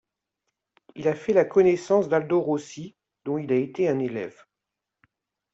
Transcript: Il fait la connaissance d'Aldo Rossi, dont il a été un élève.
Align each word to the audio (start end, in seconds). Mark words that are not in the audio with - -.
Il 0.95 1.13
fait 1.13 1.31
la 1.31 1.45
connaissance 1.45 2.09
d'Aldo 2.09 2.41
Rossi, 2.41 2.95
dont 3.23 3.37
il 3.37 3.51
a 3.51 3.55
été 3.55 3.87
un 3.87 3.99
élève. 3.99 4.45